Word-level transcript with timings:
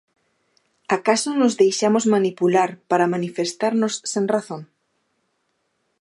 Acaso 0.97 1.29
nos 1.39 1.53
deixamos 1.61 2.03
manipular 2.15 2.69
para 2.89 3.11
manifestarnos 3.15 3.93
sen 4.11 4.25
razón? 4.35 4.61